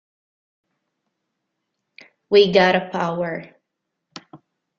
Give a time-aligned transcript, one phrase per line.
[2.31, 3.55] We Gotta Power